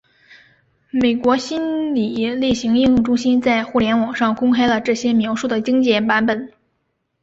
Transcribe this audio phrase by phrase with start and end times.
[0.89, 6.51] 美国心理类型应用中心在互联网上公开了这些描述的精简版本。